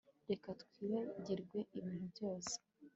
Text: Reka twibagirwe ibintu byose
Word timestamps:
Reka 0.29 0.49
twibagirwe 0.61 1.57
ibintu 1.79 2.03
byose 2.13 2.53